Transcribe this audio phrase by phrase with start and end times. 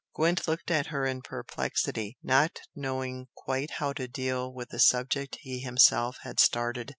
[0.15, 5.37] Gwent looked at her in perplexity, not knowing quite how to deal with the subject
[5.41, 6.89] he himself had started.